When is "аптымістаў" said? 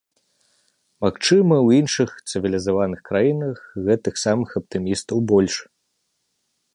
4.61-5.17